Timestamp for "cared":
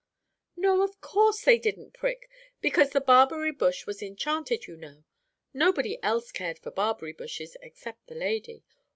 6.31-6.57